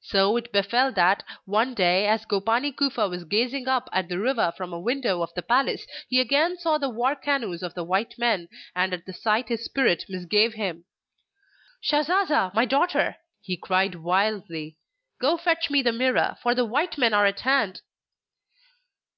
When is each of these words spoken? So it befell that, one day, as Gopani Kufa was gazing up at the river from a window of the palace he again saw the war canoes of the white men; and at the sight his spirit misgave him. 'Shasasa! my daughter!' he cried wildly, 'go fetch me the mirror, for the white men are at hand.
So 0.00 0.38
it 0.38 0.52
befell 0.52 0.90
that, 0.92 1.22
one 1.44 1.74
day, 1.74 2.06
as 2.06 2.24
Gopani 2.24 2.74
Kufa 2.74 3.10
was 3.10 3.24
gazing 3.24 3.68
up 3.68 3.90
at 3.92 4.08
the 4.08 4.18
river 4.18 4.54
from 4.56 4.72
a 4.72 4.80
window 4.80 5.20
of 5.20 5.34
the 5.34 5.42
palace 5.42 5.86
he 6.08 6.18
again 6.18 6.56
saw 6.56 6.78
the 6.78 6.88
war 6.88 7.14
canoes 7.14 7.62
of 7.62 7.74
the 7.74 7.84
white 7.84 8.14
men; 8.16 8.48
and 8.74 8.94
at 8.94 9.04
the 9.04 9.12
sight 9.12 9.50
his 9.50 9.62
spirit 9.66 10.06
misgave 10.08 10.54
him. 10.54 10.86
'Shasasa! 11.82 12.52
my 12.54 12.64
daughter!' 12.64 13.16
he 13.42 13.58
cried 13.58 13.96
wildly, 13.96 14.78
'go 15.20 15.36
fetch 15.36 15.68
me 15.68 15.82
the 15.82 15.92
mirror, 15.92 16.38
for 16.42 16.54
the 16.54 16.64
white 16.64 16.96
men 16.96 17.12
are 17.12 17.26
at 17.26 17.40
hand. 17.40 17.82